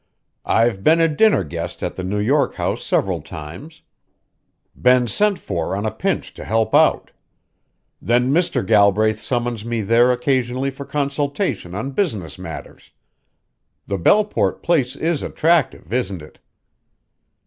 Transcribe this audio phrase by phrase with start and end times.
[0.47, 3.83] "I've been a dinner guest at the New York house several times;
[4.75, 7.11] been sent for on a pinch to help out.
[8.01, 8.65] Then Mr.
[8.65, 12.89] Galbraith summons me there occasionally for consultation on business matters.
[13.85, 16.39] The Belleport place is attractive, isn't it?"